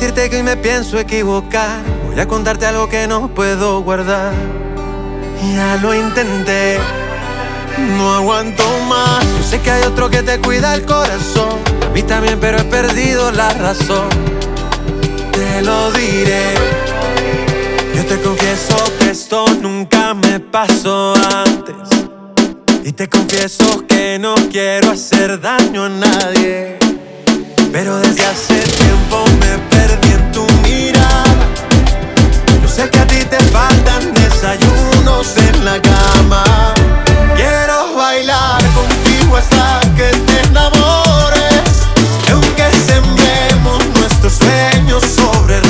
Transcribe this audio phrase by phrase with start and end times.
[0.00, 1.80] decirte que hoy me pienso equivocar.
[2.06, 4.32] Voy a contarte algo que no puedo guardar.
[5.54, 6.80] Ya lo intenté,
[7.96, 9.24] no aguanto más.
[9.24, 11.60] Yo sé que hay otro que te cuida el corazón.
[11.86, 14.08] A mí también, pero he perdido la razón.
[15.30, 16.54] Te lo diré.
[17.94, 21.76] Yo te confieso que esto nunca me pasó antes.
[22.82, 26.78] Y te confieso que no quiero hacer daño a nadie.
[27.74, 31.48] Pero desde hace tiempo me perdí en tu mirada.
[32.62, 36.44] Yo sé que a ti te faltan desayunos en la cama.
[37.34, 41.64] Quiero bailar contigo hasta que te enamores.
[42.28, 45.60] Y aunque sembremos nuestros sueños sobre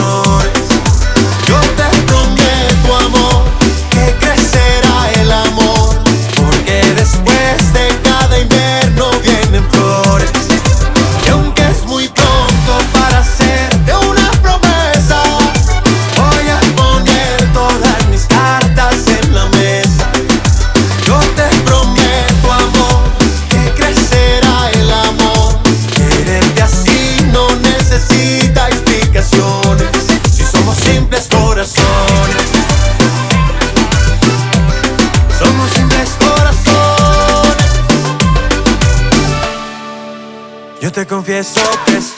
[41.35, 42.14] confieso que.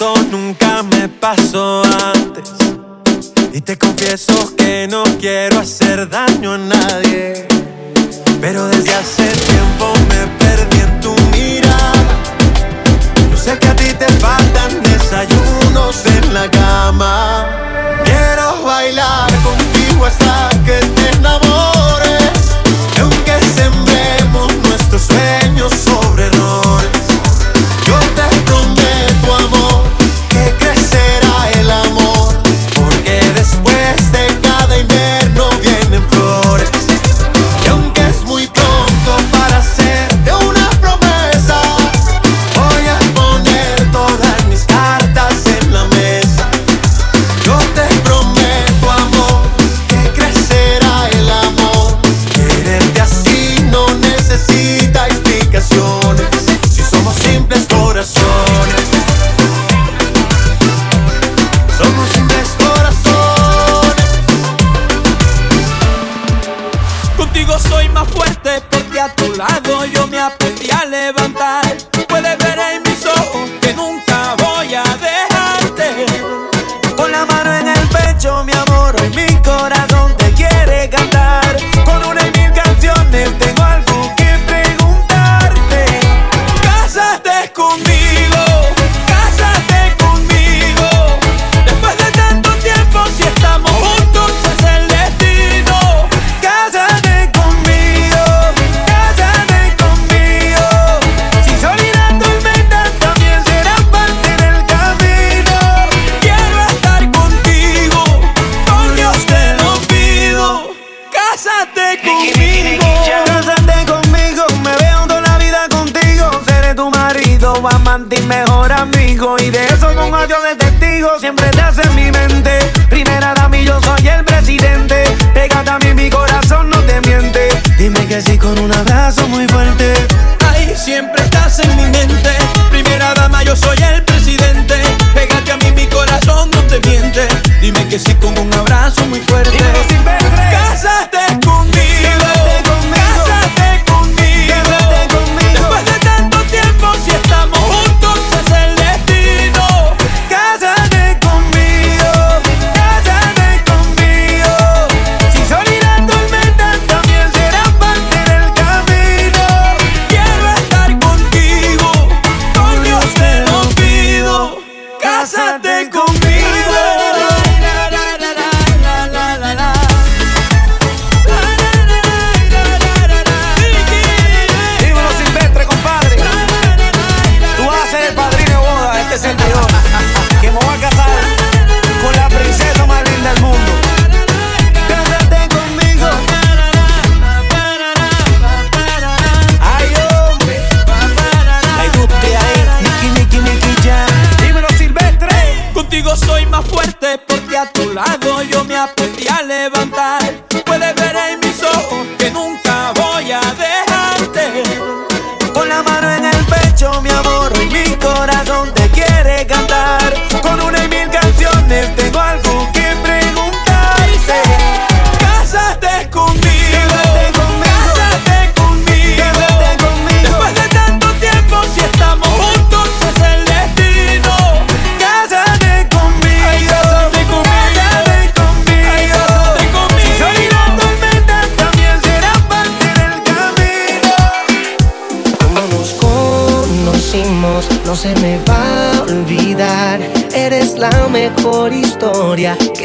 [137.62, 139.50] Dime que sí con un abrazo muy fuerte.
[139.50, 140.19] Dime
[140.50, 142.25] Casaste conmigo.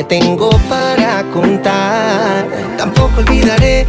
[0.02, 2.48] Que tengo para contar.
[2.78, 3.86] Tampoco olvidaré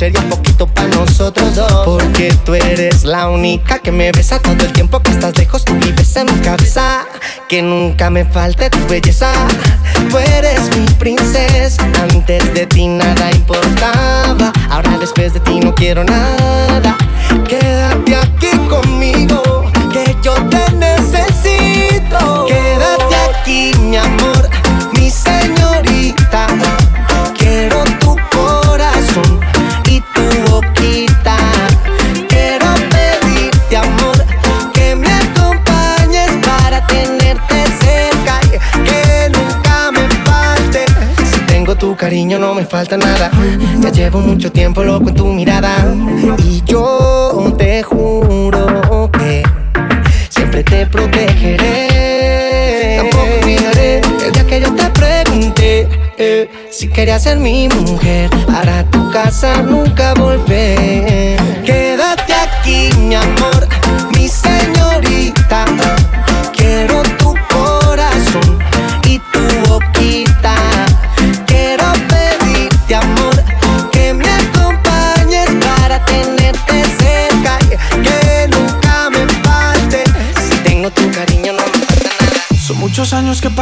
[0.00, 1.70] sería un poquito para nosotros dos.
[1.84, 5.74] Porque tú eres la única que me besa todo el tiempo que estás lejos, tú
[5.74, 7.06] vives en mi cabeza.
[7.50, 9.30] Que nunca me falte tu belleza.
[10.08, 11.86] Tú eres mi princesa.
[12.00, 14.50] Antes de ti nada importaba.
[14.70, 16.96] Ahora después de ti no quiero nada.
[17.46, 19.59] Quédate aquí conmigo,
[42.70, 43.30] falta nada.
[43.80, 45.92] Ya llevo mucho tiempo loco en tu mirada
[46.38, 49.42] y yo te juro que
[50.28, 51.88] siempre te protegeré.
[52.98, 58.84] Tampoco olvidaré el día que yo te pregunté eh, si querías ser mi mujer para
[58.84, 61.09] tu casa nunca volver.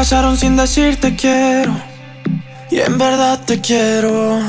[0.08, 1.76] Pasaron sin decirte quiero.
[2.70, 4.40] Y en verdad te quiero.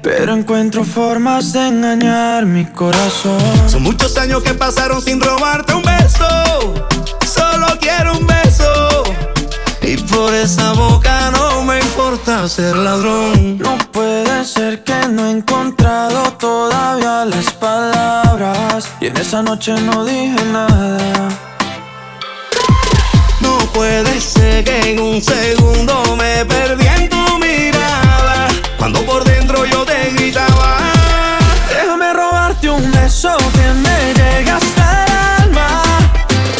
[0.00, 3.40] Pero encuentro formas de engañar mi corazón.
[3.66, 6.28] Son muchos años que pasaron sin robarte un beso.
[7.26, 9.02] Solo quiero un beso.
[9.82, 13.58] Y por esa boca no me importa ser ladrón.
[13.58, 18.88] No puede ser que no he encontrado todavía las palabras.
[19.00, 21.43] Y en esa noche no dije nada.
[23.74, 28.46] Puede ser que en un segundo me perdí en tu mirada.
[28.78, 30.78] Cuando por dentro yo te gritaba.
[31.68, 35.82] Déjame robarte un beso que me llegue hasta alma.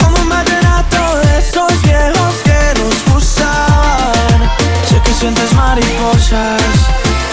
[0.01, 4.51] Como un vallenato de esos viejos que nos gustaban.
[4.89, 6.63] Sé que sientes mariposas,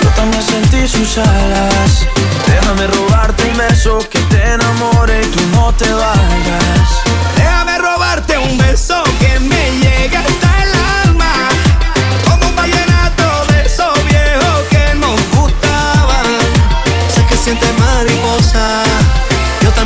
[0.03, 2.05] yo también sentí sus alas.
[2.45, 6.89] Déjame robarte un beso que te enamore y tú no te vayas.
[7.35, 9.00] Déjame robarte un beso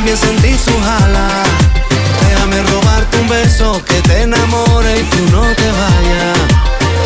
[0.06, 1.48] también sentí sus alas.
[2.28, 6.38] Déjame robarte un beso que te enamore y tú no te vayas.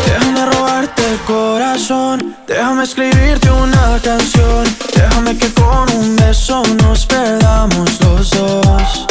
[0.05, 7.89] Déjame robarte el corazón, déjame escribirte una canción, déjame que con un beso nos perdamos
[8.01, 9.10] los dos.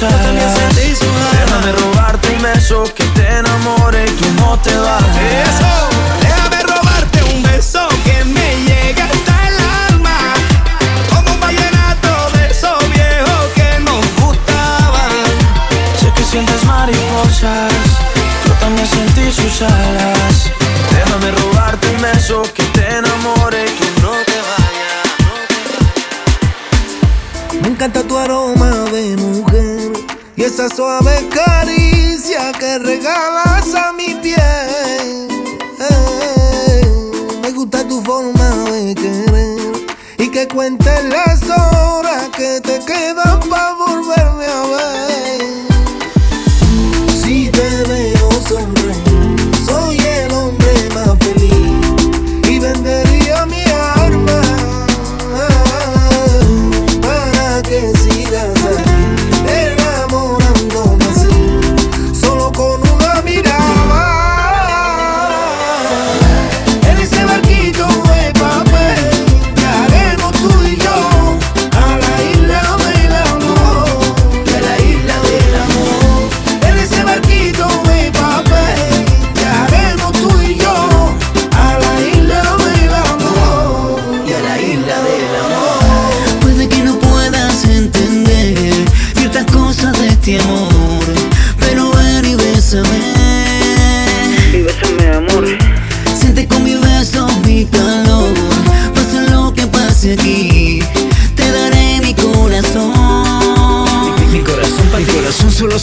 [0.00, 5.02] Déjame robarte un beso que te enamore y tú no te vas.
[5.02, 5.88] Eso,
[6.22, 9.56] déjame robarte un beso que me llegue hasta el
[9.92, 10.18] alma.
[11.10, 15.12] Como un vallenato de esos viejos que nos gustaban.
[16.00, 17.70] Sé que sientes mariposas,
[18.46, 20.50] yo también sentí sus alas.
[20.94, 25.10] Déjame robarte un beso que te enamore y tú no te vayas.
[27.60, 28.59] Me encanta tu aroma
[30.52, 35.28] esa suave caricia que regalas a mi piel.
[35.78, 39.86] Eh, me gusta tu forma de querer
[40.18, 45.09] y que cuentes las horas que te quedan para volverme a ver.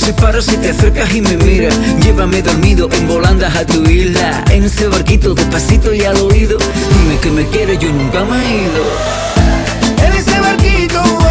[0.08, 1.78] Te si te acercas y me miras.
[2.00, 4.42] Llévame dormido en volandas a tu isla.
[4.50, 6.58] En ese barquito despacito y al oído.
[6.58, 10.06] Dime que me quieres, yo nunca me he ido.
[10.06, 11.27] En ese barquito.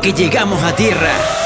[0.00, 1.37] que llegamos a tierra.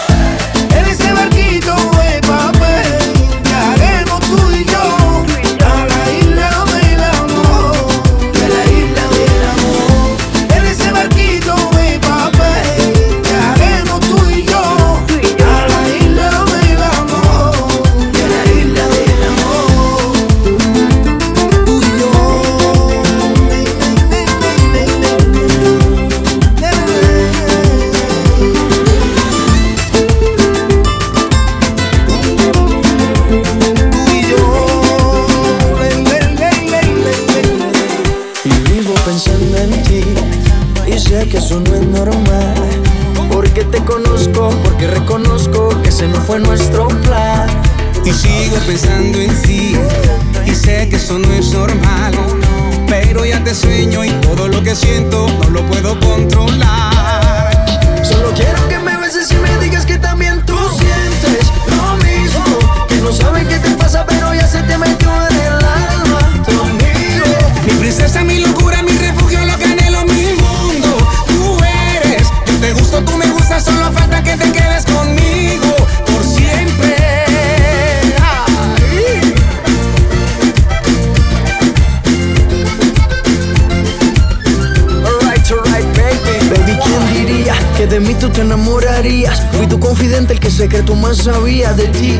[91.12, 92.19] no sabía de ti.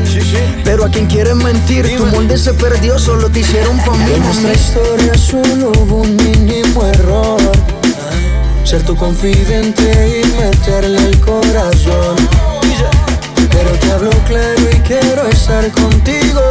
[0.63, 4.17] Pero a quien quieren mentir, tu molde se perdió, solo te hicieron familia.
[4.17, 7.39] En nuestra historia solo hubo un mínimo error.
[8.63, 12.15] Ser tu confidente y meterle el corazón.
[13.49, 16.41] Pero te hablo claro y quiero estar contigo.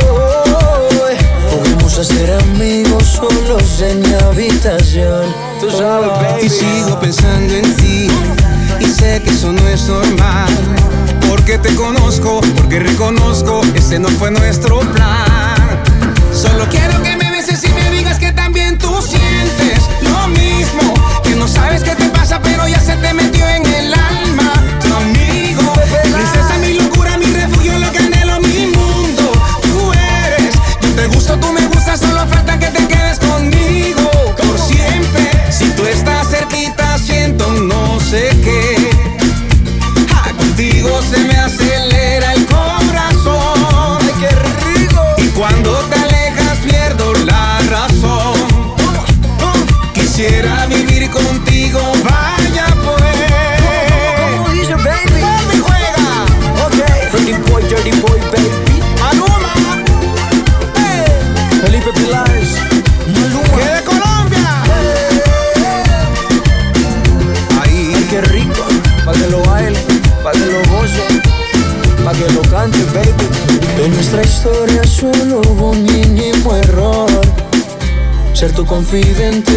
[1.49, 5.33] Podemos hacer amigos solos en mi habitación.
[5.61, 6.23] Tú sabes, oh.
[6.23, 6.47] baby.
[6.47, 8.09] Y sigo pensando en ti.
[8.81, 11.02] Y sé que eso no es normal
[11.33, 15.83] porque te conozco, porque reconozco, ese no fue nuestro plan.
[16.31, 20.93] Solo quiero que me beses y me digas que también tú sientes lo mismo.
[21.25, 24.53] Que no sabes qué te pasa, pero ya se te metió en el alma.
[24.95, 25.42] Amigo.
[78.83, 79.52] Confidente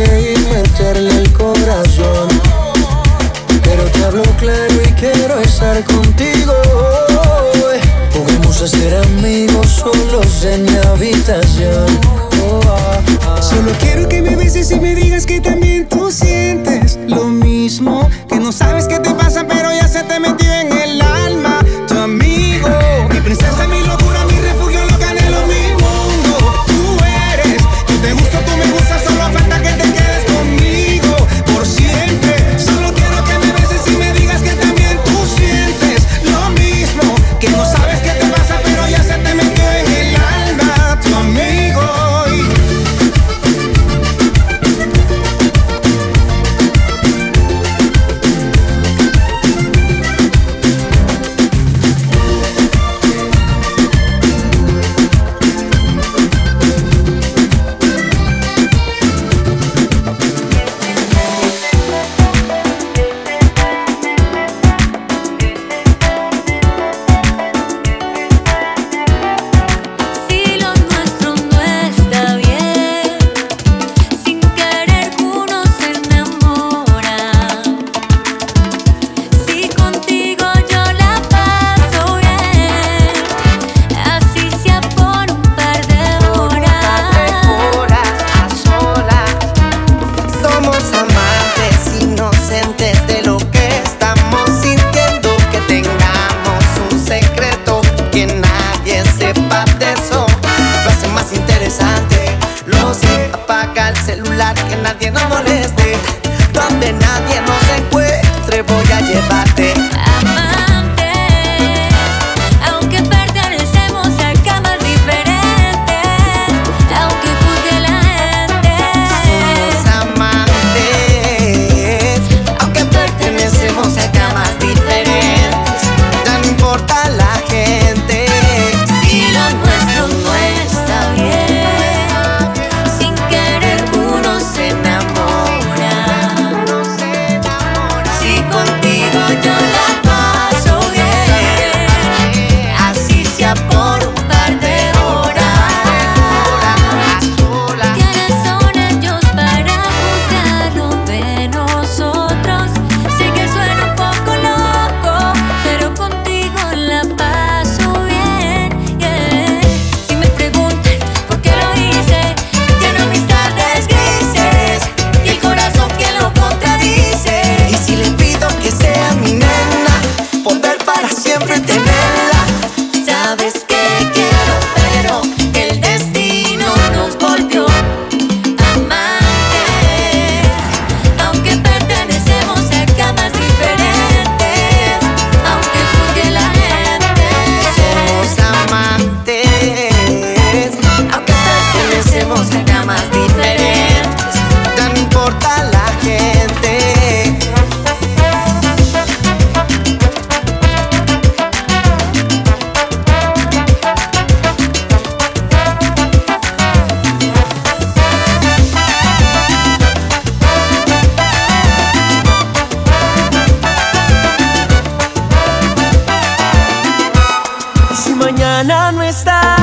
[218.96, 219.54] no estás,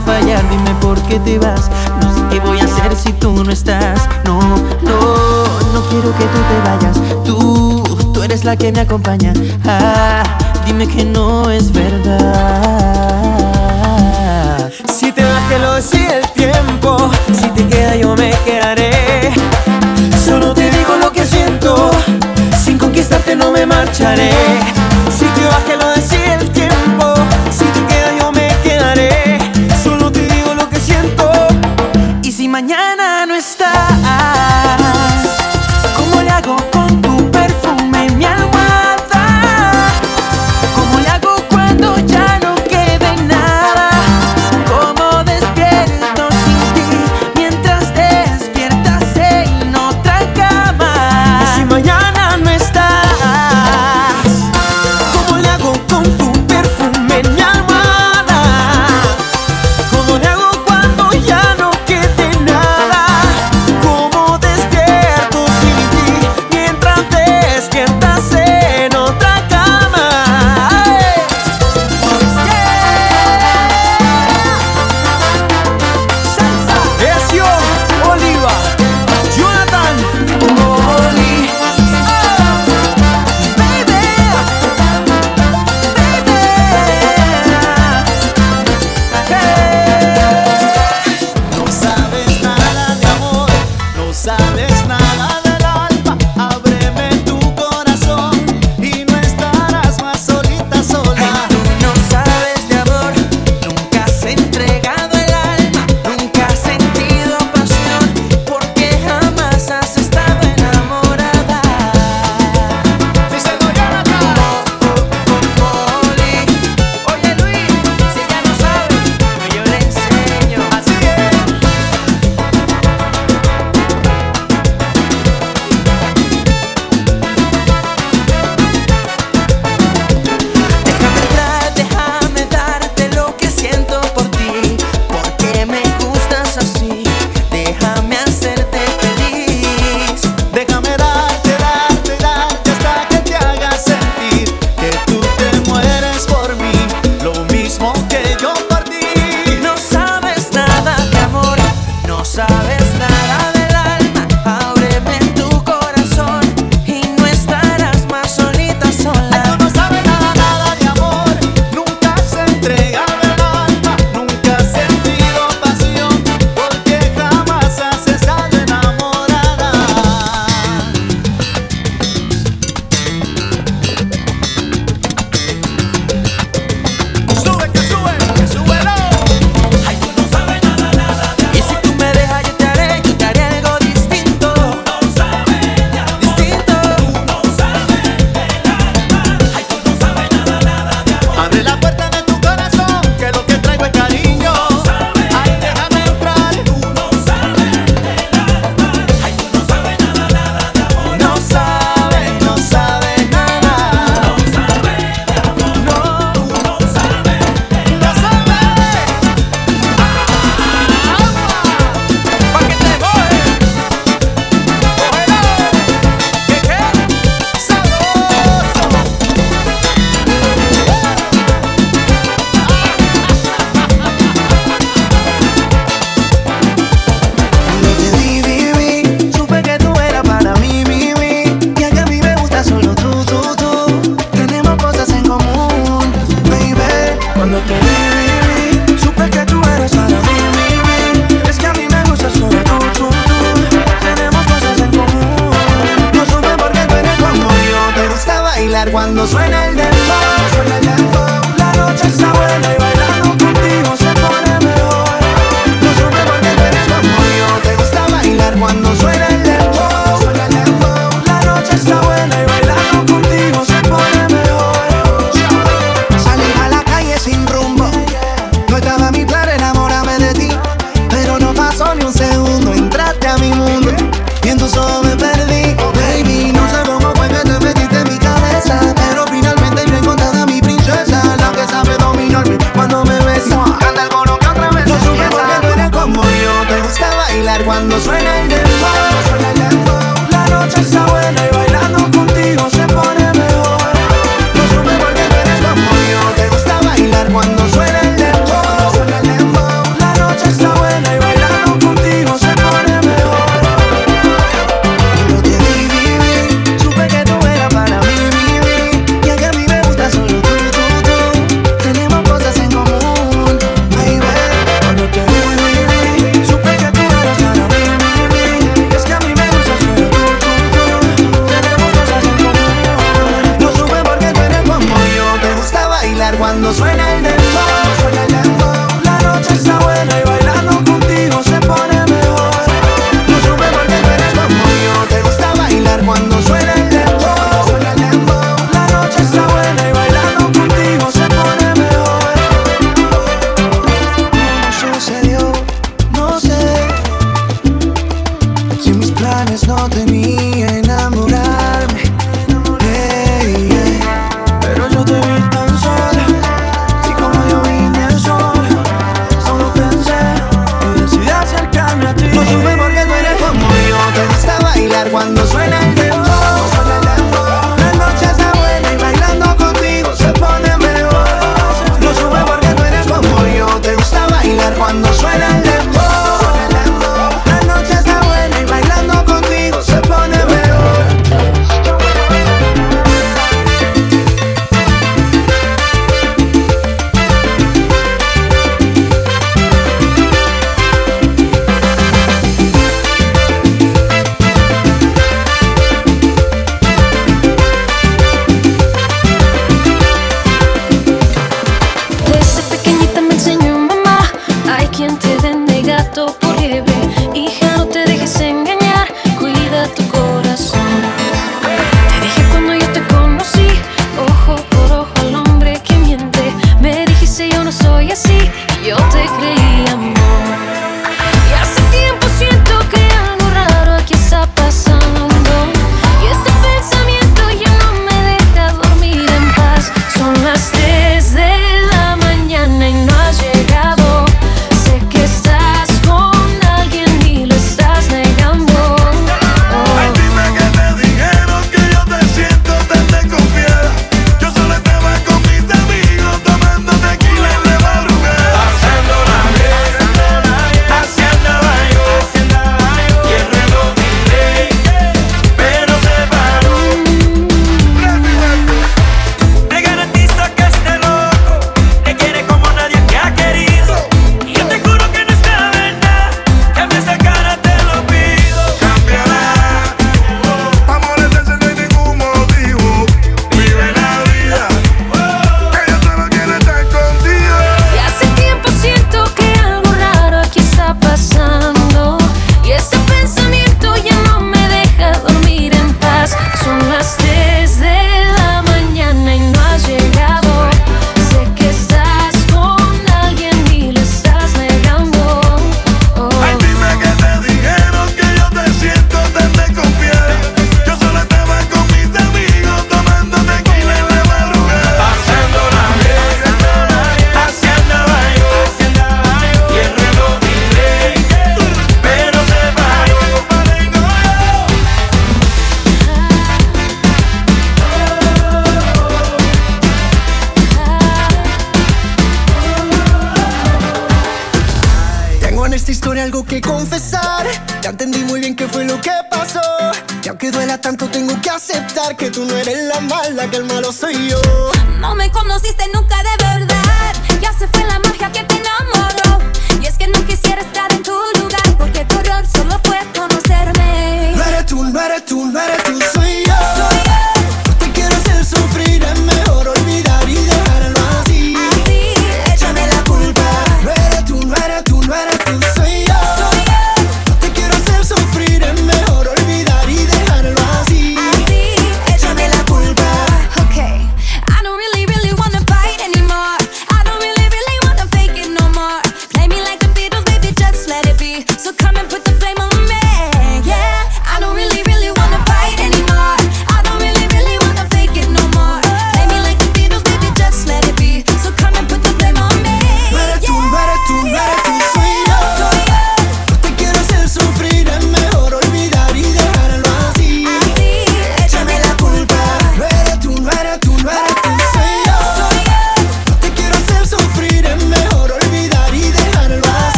[0.00, 1.70] fallar, dime por qué te vas.
[2.00, 4.00] No sé qué voy a hacer si tú no estás.
[4.24, 6.98] No, no, no quiero que tú te vayas.
[7.24, 9.32] Tú, tú eres la que me acompaña.
[9.64, 10.22] Ah,
[10.66, 13.04] dime que no es verdad.
[14.92, 19.32] Si te vas que lo sigue el tiempo, si te queda yo me quedaré.
[20.24, 21.90] Solo te digo lo que siento,
[22.64, 24.30] sin conquistarte no me marcharé.
[25.10, 25.93] Si te vas que lo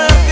[0.00, 0.29] Y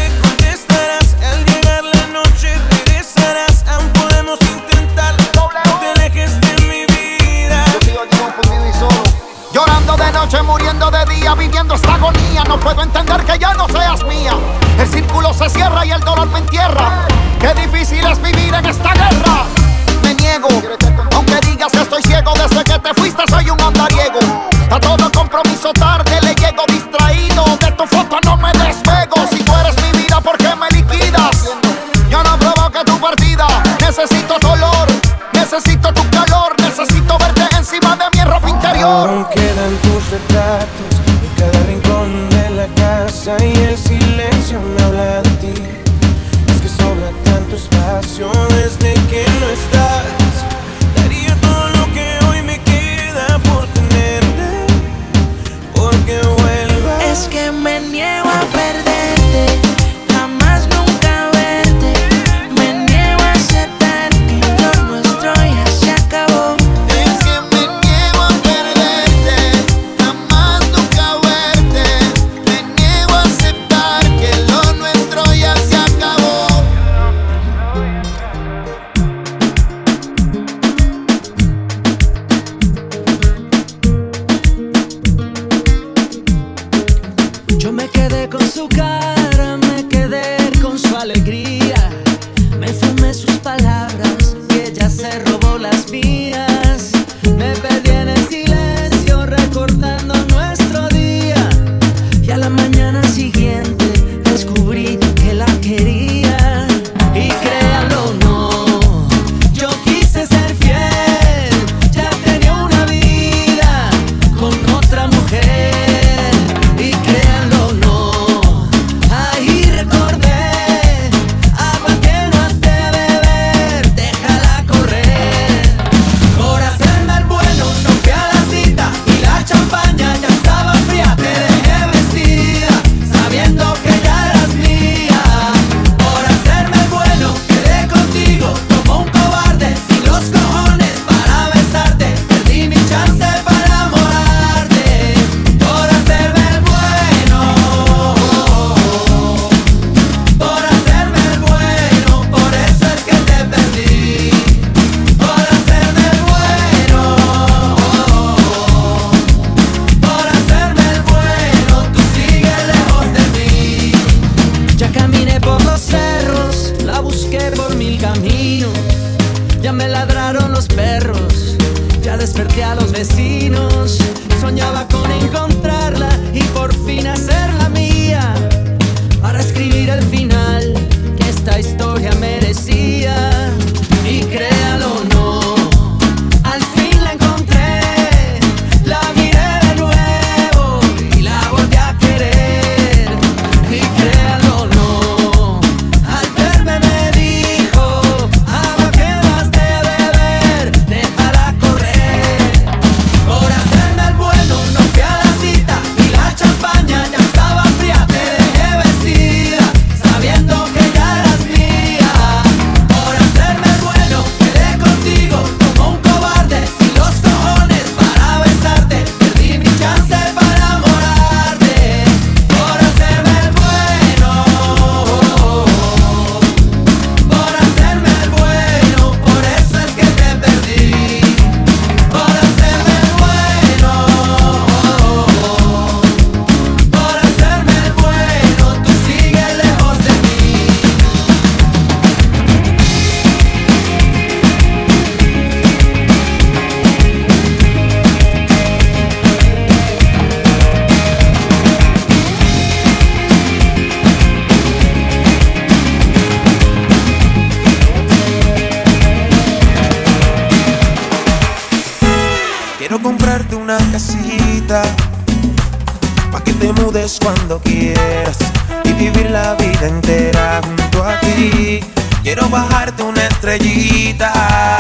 [267.21, 268.39] cuando quieras
[268.85, 271.81] y vivir la vida entera junto a ti.
[272.23, 274.79] Quiero bajarte una estrellita.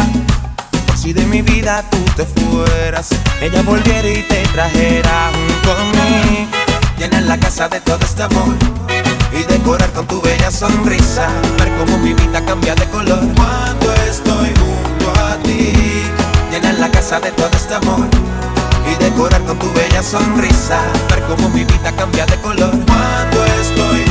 [0.96, 3.10] Si de mi vida tú te fueras,
[3.40, 6.48] ella volviera y te trajera junto a mí.
[6.98, 8.54] Llenar la casa de todo este amor
[9.32, 11.28] y decorar con tu bella sonrisa.
[11.58, 15.72] Ver cómo mi vida cambia de color cuando estoy junto a ti.
[16.50, 18.08] Llenar la casa de todo este amor
[18.98, 20.80] decorar con tu bella sonrisa,
[21.10, 22.70] ver cómo mi vida cambia de color.
[22.86, 24.07] Cuando estoy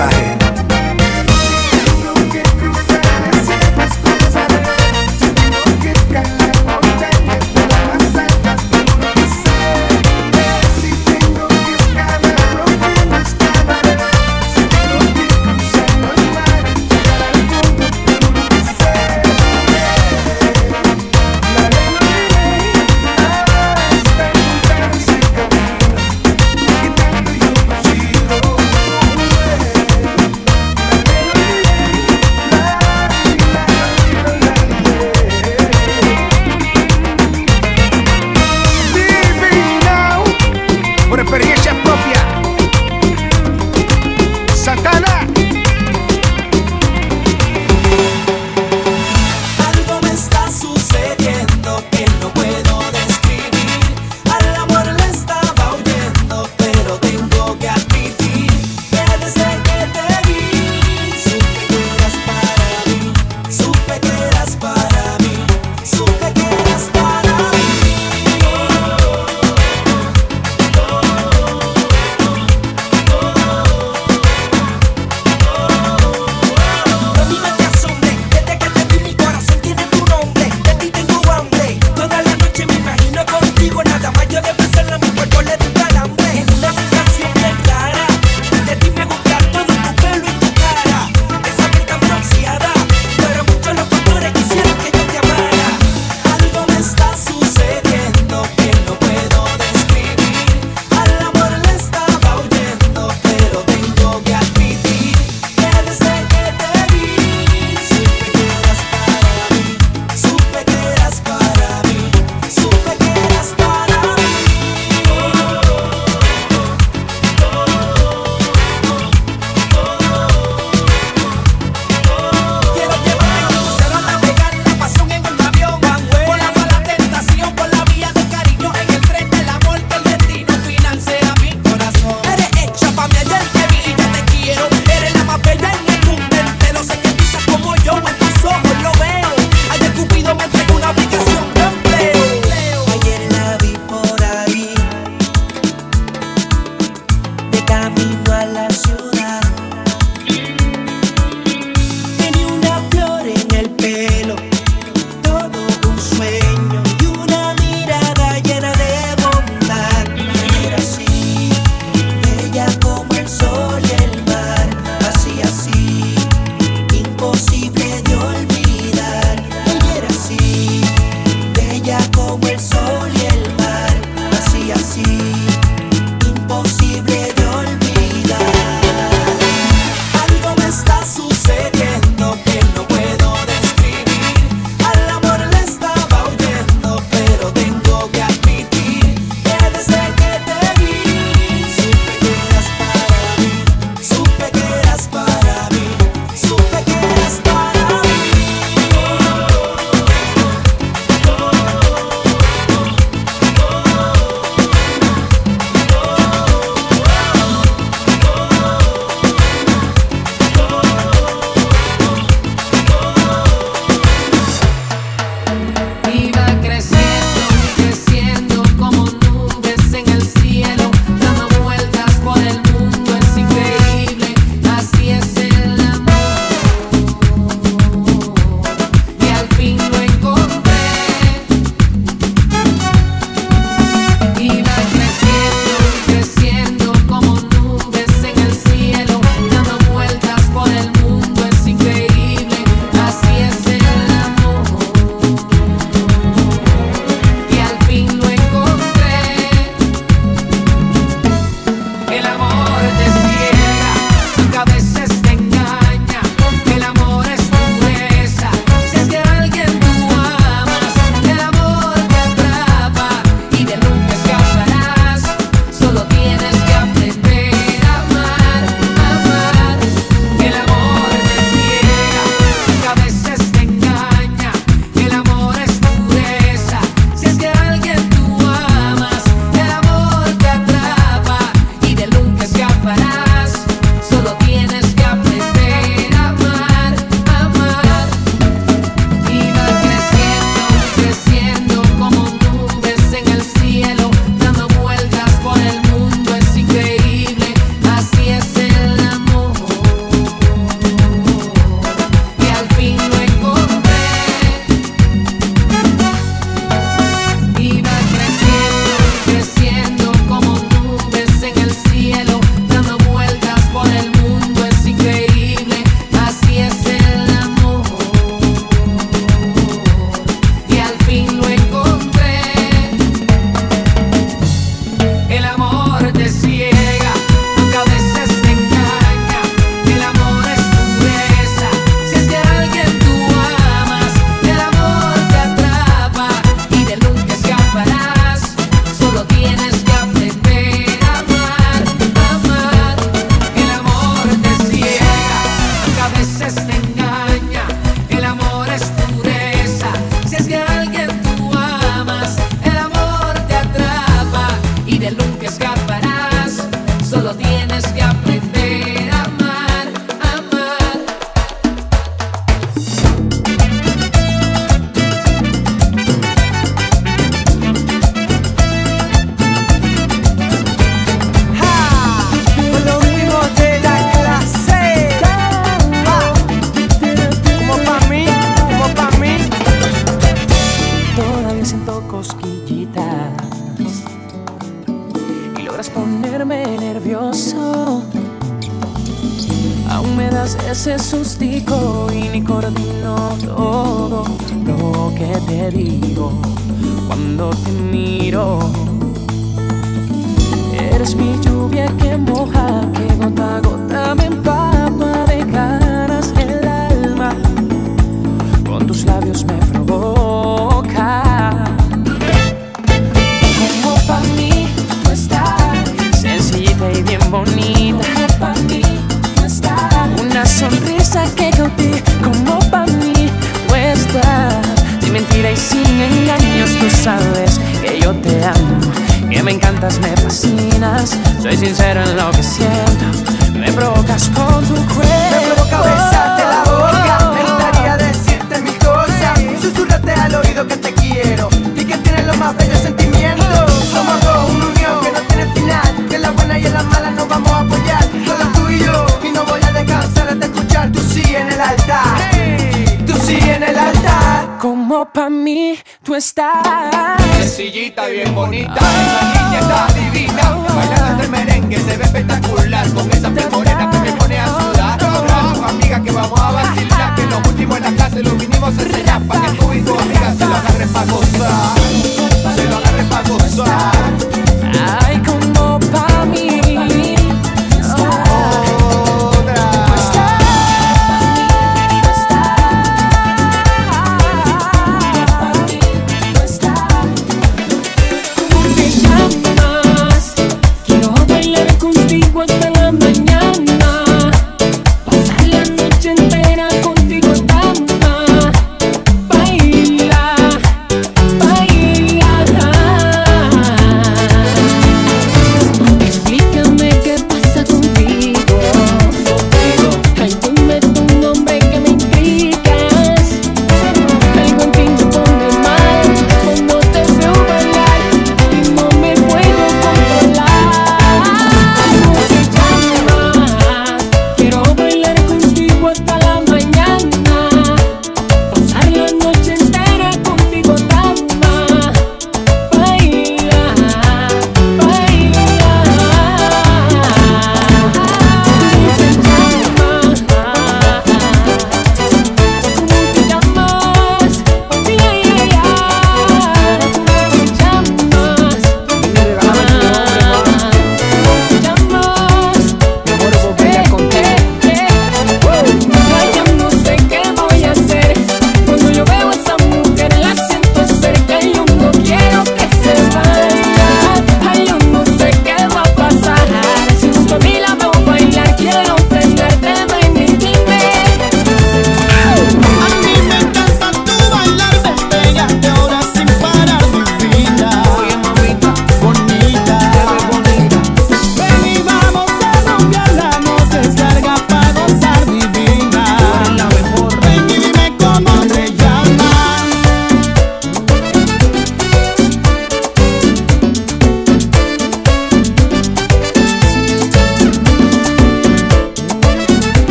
[0.00, 0.29] comprar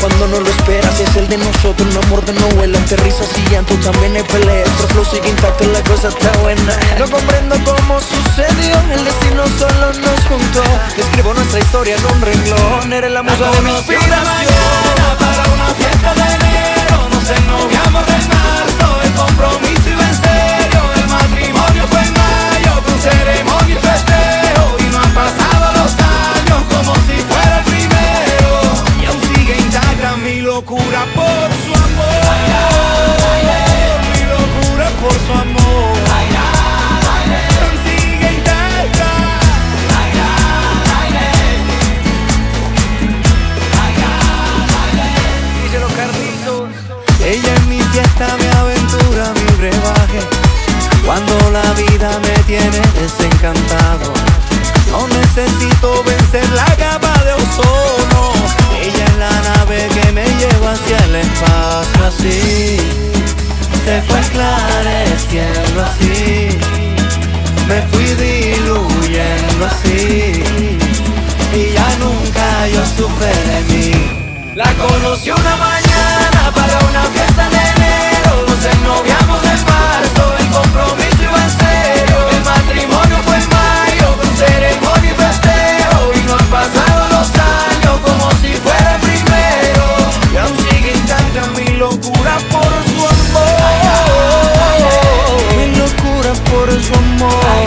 [0.00, 1.00] cuando no lo esperas.
[1.00, 4.68] Es el de nosotros, un amor de novela Te risas y llanto, también hay peleas
[4.68, 6.62] Nuestro flow sigue intacto, la cosa está buena.
[6.98, 8.76] No comprendo cómo sucedió.
[8.92, 10.62] El destino solo nos juntó.
[10.96, 12.92] Escribo nuestra historia en un renglón.
[12.92, 14.14] Eres la musa de mi inspiración
[15.18, 16.43] para una fiesta de
[51.04, 54.12] Cuando la vida me tiene desencantado,
[54.90, 58.32] no necesito vencer la capa de ozono.
[58.80, 62.76] Ella es la nave que me lleva hacia el espacio así.
[63.84, 66.48] Se fue esclareciendo así.
[67.68, 70.42] Me fui diluyendo así.
[71.52, 74.54] Y ya nunca yo supe de mí.
[74.54, 79.23] La conocí una mañana para una fiesta de enero, 12 noviembre.
[92.04, 93.48] locura por su amor.
[95.56, 97.63] Mi locura por su amor.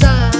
[0.00, 0.37] dançar.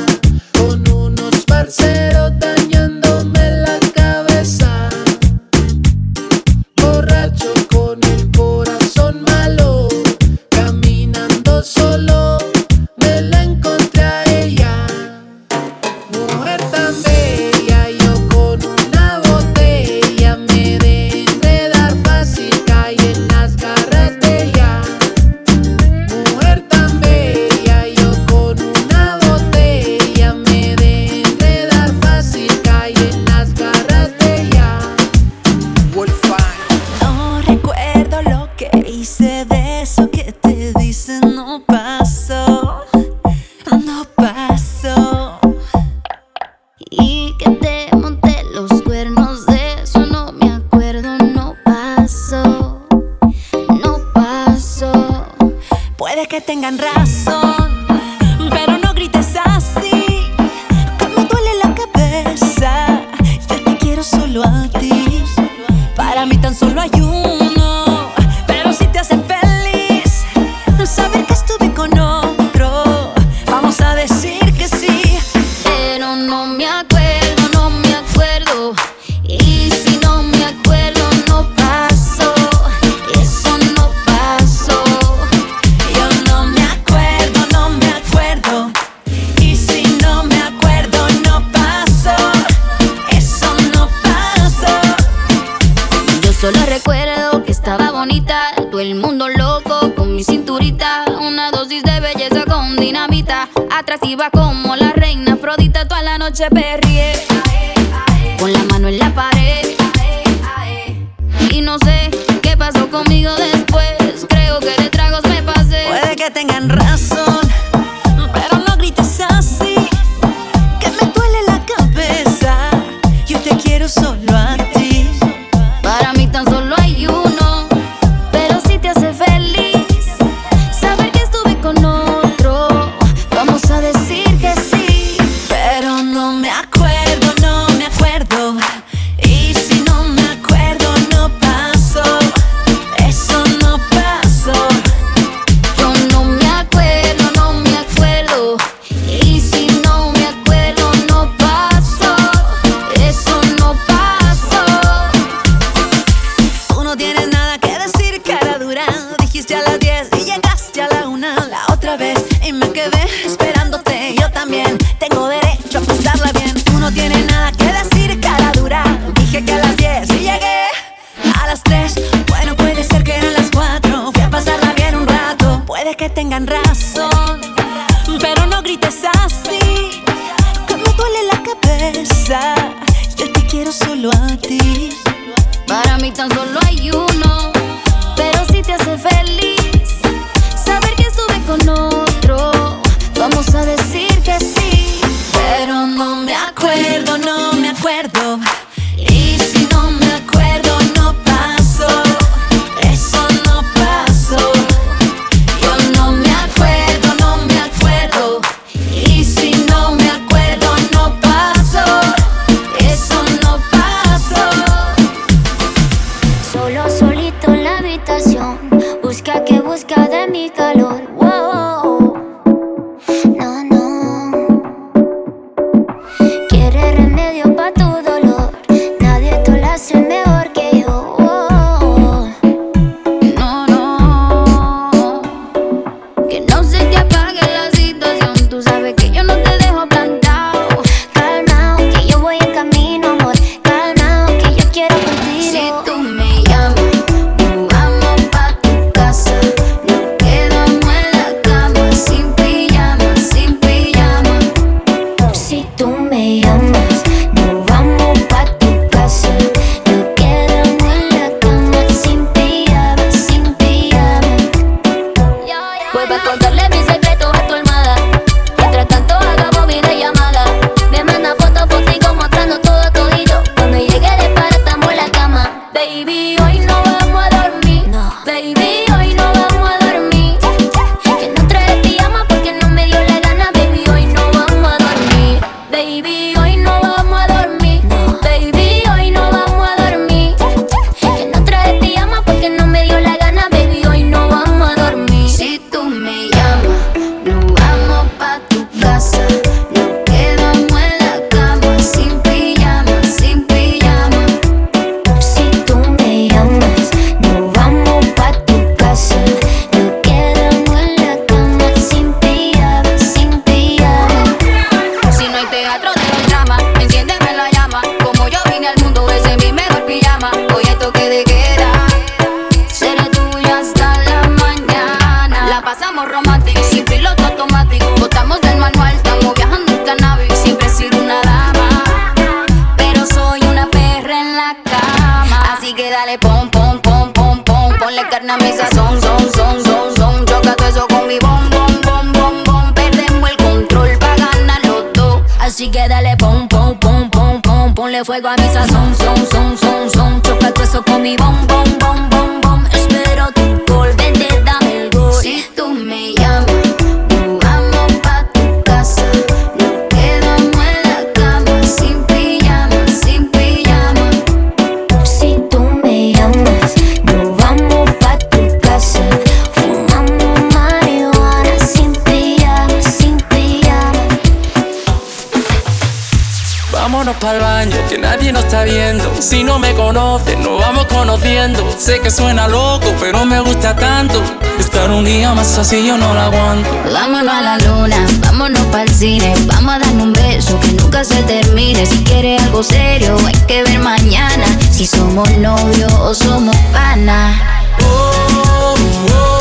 [381.89, 384.23] sé que suena loco, pero me gusta tanto.
[384.59, 386.69] Estar un día más así yo no la aguanto.
[386.93, 389.33] Vámonos a la luna, vámonos pa'l cine.
[389.47, 391.87] Vamos a darnos un beso que nunca se termine.
[391.87, 394.45] Si quieres algo serio, hay que ver mañana.
[394.71, 397.65] Si somos novios o somos pana.
[397.83, 398.75] Oh,
[399.15, 399.35] oh,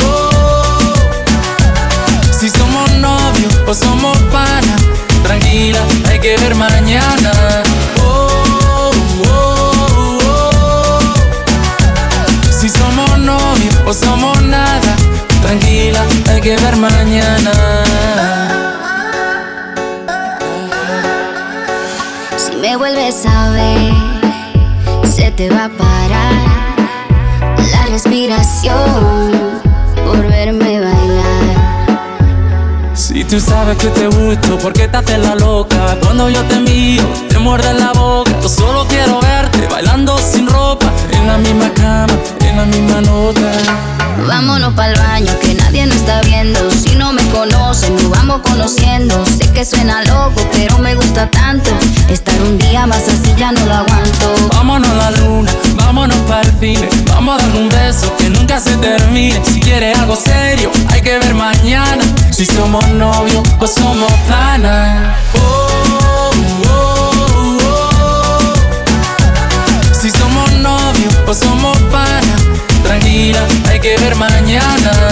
[0.00, 0.92] oh,
[2.40, 4.76] si somos novios o somos pana,
[5.22, 7.63] tranquila, hay que ver mañana.
[13.94, 14.96] somos nada.
[15.42, 17.52] Tranquila, hay que ver mañana.
[22.36, 23.92] Si me vuelves a ver,
[25.08, 26.32] se te va a parar
[27.72, 29.32] la respiración
[30.04, 31.54] por verme bailar.
[32.94, 35.96] Si tú sabes que te gusto, ¿por qué te haces la loca?
[36.00, 38.32] Cuando yo te miro, te muerde la boca.
[38.42, 42.14] Yo solo quiero verte bailando sin ropa, en la misma cama
[42.54, 43.50] en la misma nota.
[44.26, 46.58] Vámonos pa'l baño, que nadie nos está viendo.
[46.70, 49.24] Si no me conocen, nos vamos conociendo.
[49.26, 51.70] Sé que suena loco, pero me gusta tanto.
[52.08, 54.34] Estar un día más así ya no lo aguanto.
[54.54, 56.88] Vámonos a la luna, vámonos pa'l cine.
[57.08, 59.40] Vamos a dar un beso que nunca se termine.
[59.44, 62.04] Si quieres algo serio, hay que ver mañana.
[62.30, 65.16] Si somos novios, pues somos panas.
[65.34, 65.68] Oh,
[66.00, 66.30] oh,
[66.70, 68.54] oh,
[70.00, 70.33] si somos
[70.64, 72.36] novio o somos pana.
[72.82, 75.03] Tranquila, hay que ver mañana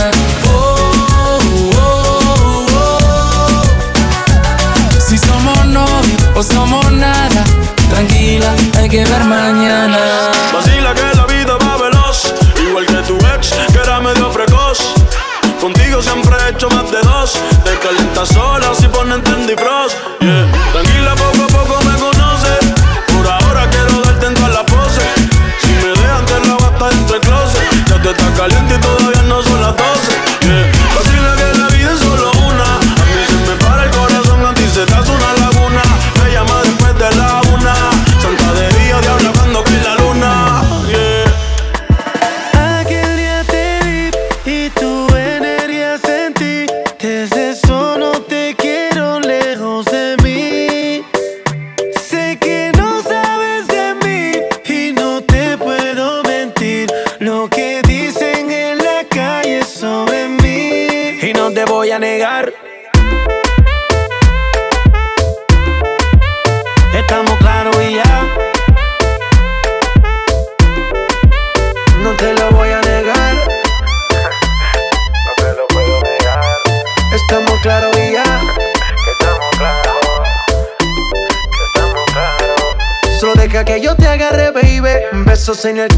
[85.62, 85.91] saying that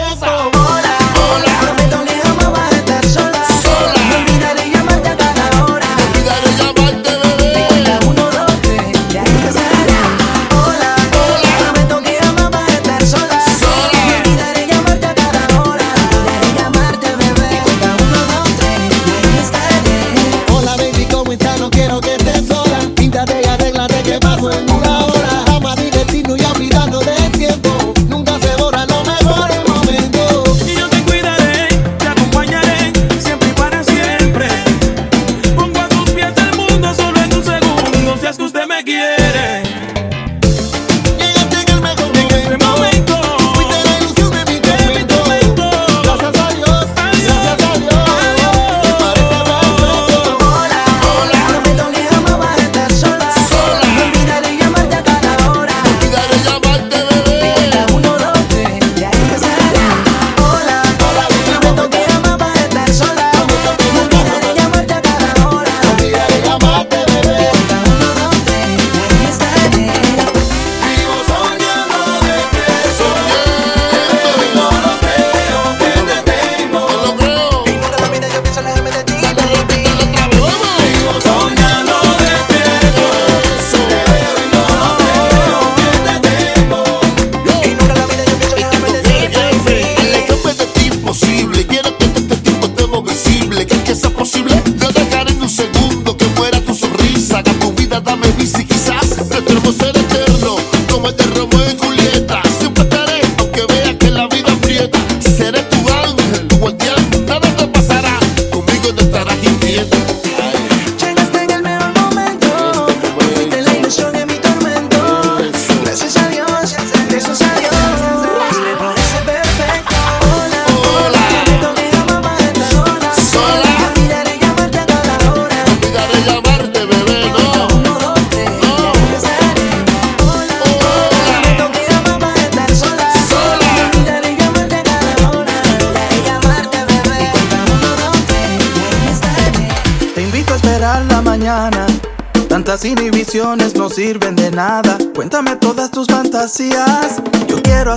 [0.00, 0.69] Let's.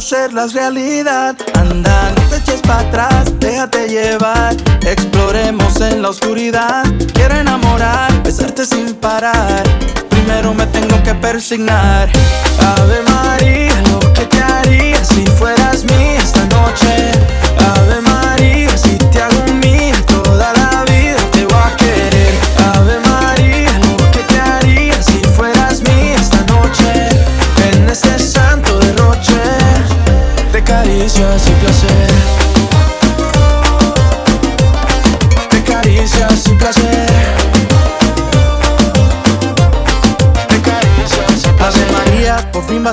[0.04, 1.34] hacerlas realidad.
[1.54, 4.54] Anda, no te eches para atrás, déjate llevar.
[4.86, 6.84] Exploremos en la oscuridad.
[7.14, 9.64] Quiero enamorar, besarte sin parar.
[10.10, 12.10] Primero me tengo que persignar.
[12.60, 15.63] Ave María, lo que te haría si fuera.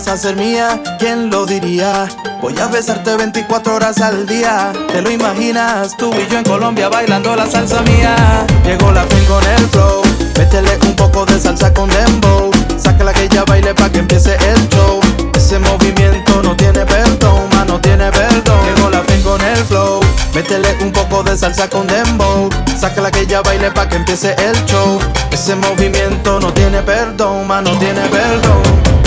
[0.06, 2.08] vas mía, ¿quién lo diría?
[2.40, 4.72] Voy a besarte 24 horas al día.
[4.88, 5.96] ¿Te lo imaginas?
[5.96, 8.46] Tú y yo en Colombia bailando la salsa mía.
[8.64, 10.02] Llegó la fin con el flow.
[10.38, 12.50] Métele un poco de salsa con dembow.
[12.78, 15.00] Sácala que ya baile pa' que empiece el show.
[15.34, 18.58] Ese movimiento no tiene perdón, ma, no tiene perdón.
[18.74, 20.00] Llegó la fin con el flow.
[20.34, 22.48] Métele un poco de salsa con dembow.
[22.78, 24.98] Sácala que ya baile pa' que empiece el show.
[25.30, 28.99] Ese movimiento no tiene perdón, ma, no tiene perdón.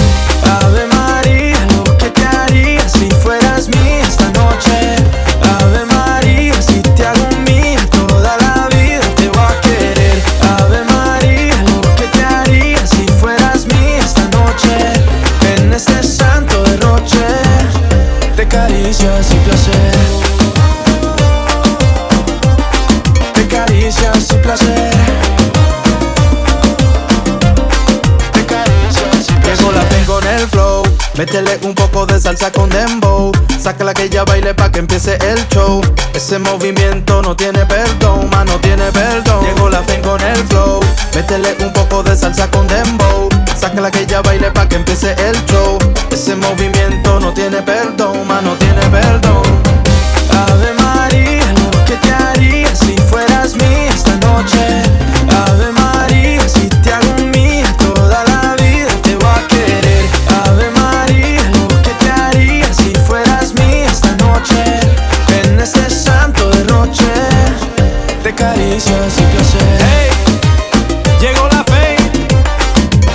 [0.46, 4.96] Ave María, lo que te haría si fueras mía esta noche.
[5.60, 10.22] Ave María, si te hago mía toda la vida te voy a querer.
[10.60, 14.76] Ave María, lo que te haría si fueras mía esta noche.
[15.56, 17.26] En este santo derroche,
[18.36, 19.32] te caricias
[31.24, 33.32] Métele un poco de salsa con dembow.
[33.58, 35.80] Sácala que ella baile pa' que empiece el show.
[36.14, 39.46] Ese movimiento no tiene perdón, ma, no tiene perdón.
[39.46, 40.82] Llegó la fin con el flow.
[41.16, 43.30] Métele un poco de salsa con dembow.
[43.56, 45.78] Sácala que ella baile pa' que empiece el show.
[46.12, 49.44] Ese movimiento no tiene perdón, ma, no tiene perdón.
[50.30, 54.82] Ave María, lo que te haría si fueras mía esta noche.
[55.30, 55.83] Ave María.
[68.44, 69.80] caricias y placer.
[69.80, 70.10] Hey,
[71.22, 71.96] llegó la fe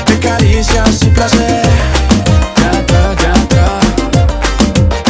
[0.07, 1.63] de caricias y placer.
[2.57, 2.73] Ya
[3.23, 3.35] ya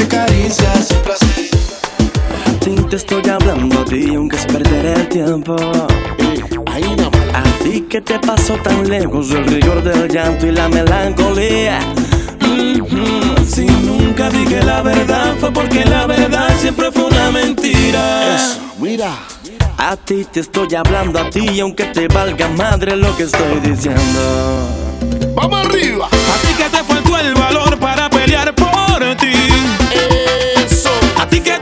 [0.09, 1.51] caricias y placer.
[2.91, 5.55] Te estoy hablando a ti, aunque es perder el tiempo.
[7.35, 11.79] A ti que te pasó tan lejos el rigor del llanto y la melancolía.
[12.41, 13.45] Mm.
[13.47, 18.37] Si nunca dije la verdad fue porque la verdad siempre fue una mentira.
[18.37, 19.38] Eso, mira.
[19.81, 23.61] A ti te estoy hablando, a ti, y aunque te valga madre lo que estoy
[23.61, 24.01] diciendo.
[25.37, 26.07] ¡Vamos arriba!
[26.07, 29.33] A ti que te faltó el valor para pelear por ti.
[30.67, 30.91] Eso.
[31.17, 31.58] A ti que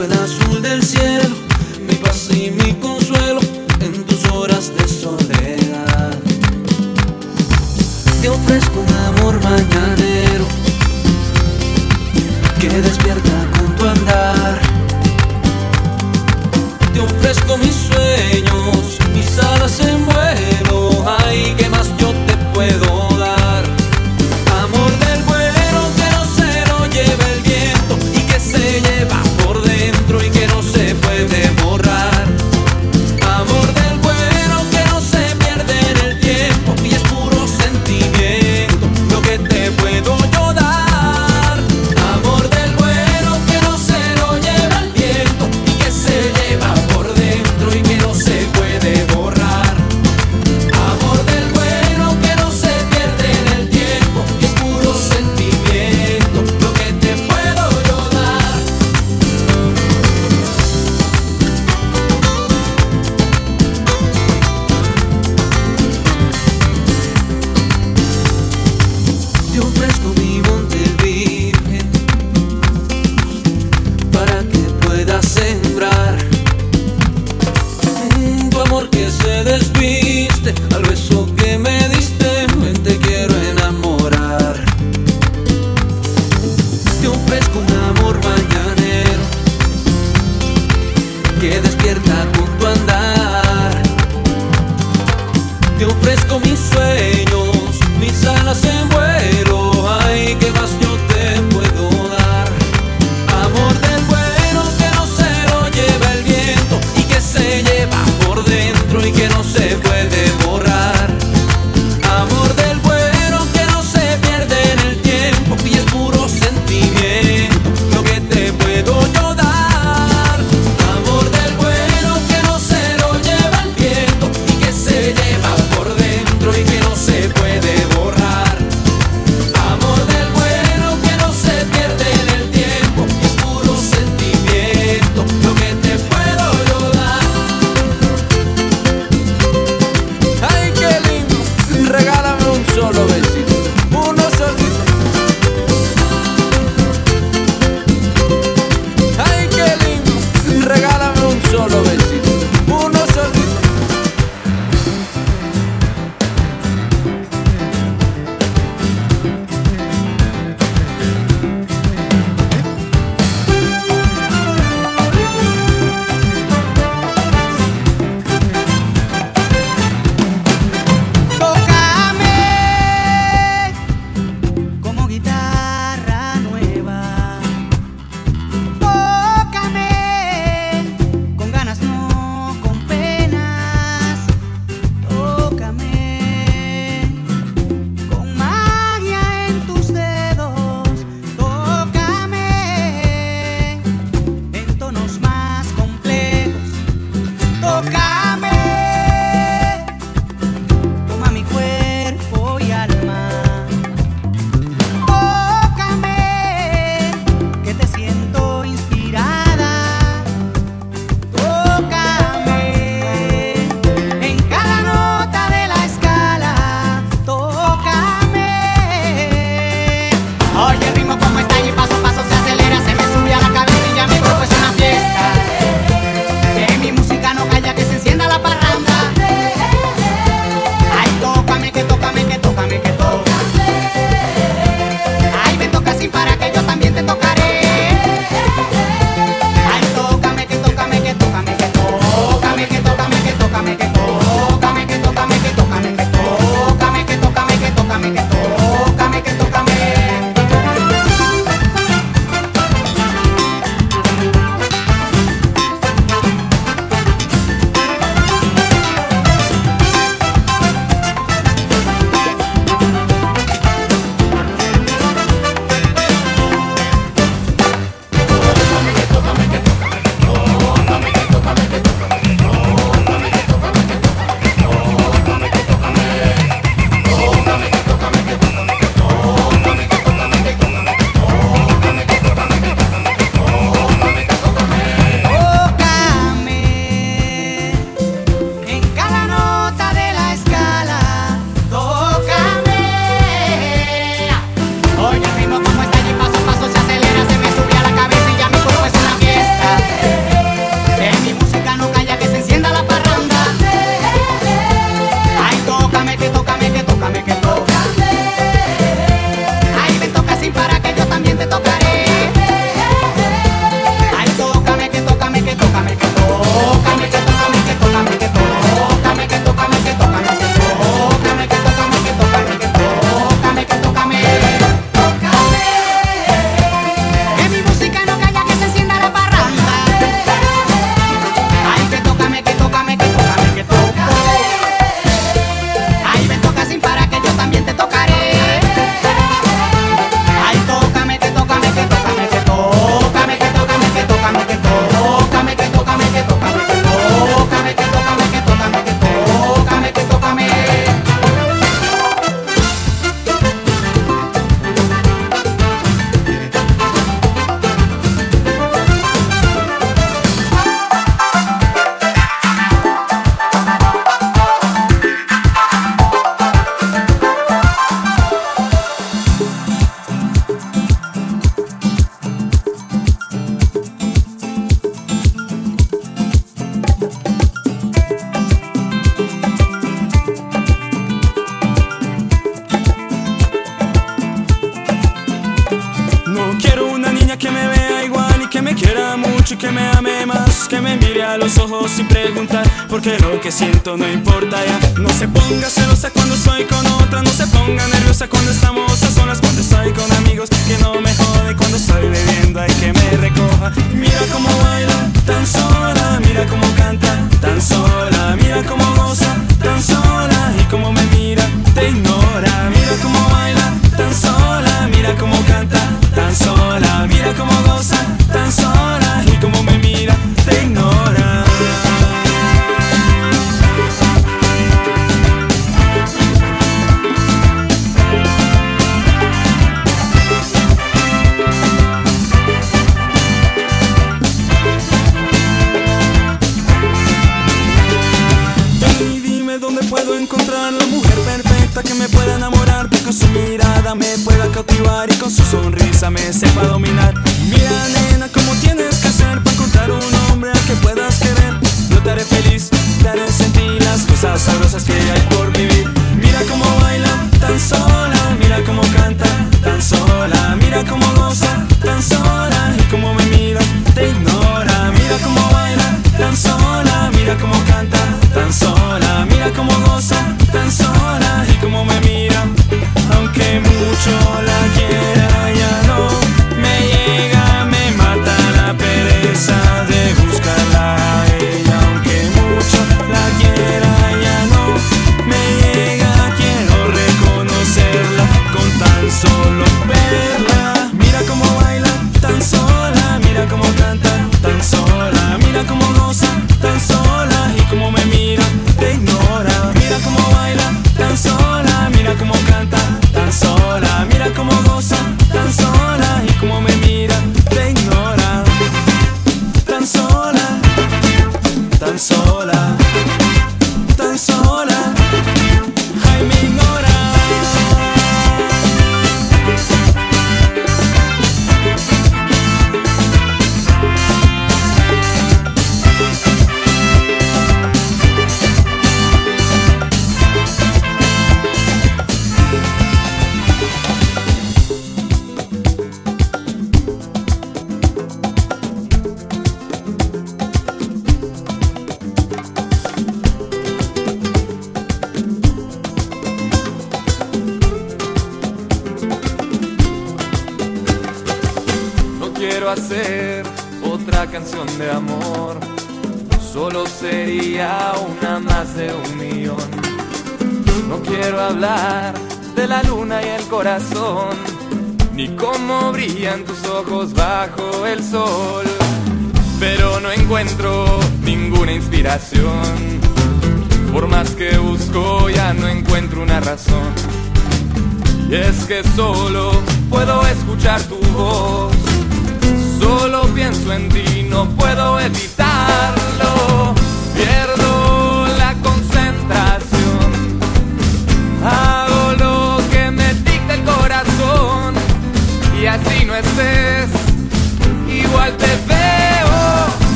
[0.00, 0.39] Without you.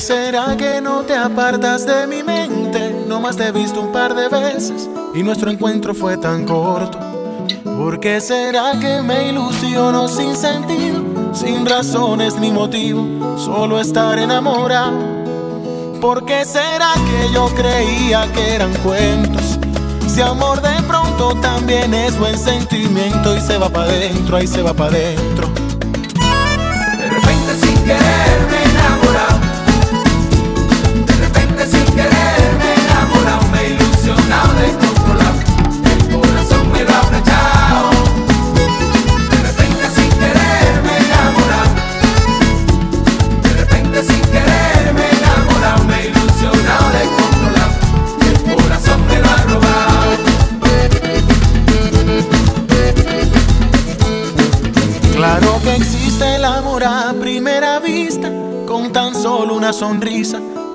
[0.00, 3.04] Qué será que no te apartas de mi mente?
[3.06, 6.98] No más te he visto un par de veces y nuestro encuentro fue tan corto.
[7.64, 11.02] ¿Por qué será que me ilusiono sin sentido,
[11.34, 14.96] sin razones ni motivo, solo estar enamorado?
[16.00, 19.58] ¿Por qué será que yo creía que eran cuentos?
[20.06, 24.62] Si amor de pronto también es buen sentimiento y se va para adentro, ahí se
[24.62, 25.46] va para adentro.
[26.96, 28.49] De repente sin querer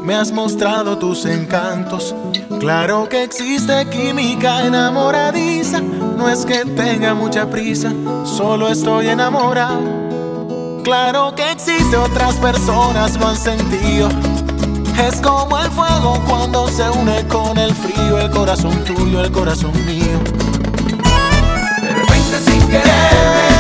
[0.01, 2.15] me has mostrado tus encantos.
[2.59, 10.81] Claro que existe química enamoradiza, no es que tenga mucha prisa, solo estoy enamorado.
[10.83, 14.09] Claro que existe otras personas lo han sentido.
[15.07, 19.73] Es como el fuego cuando se une con el frío, el corazón tuyo, el corazón
[19.85, 20.19] mío.
[21.79, 23.54] De repente sin querer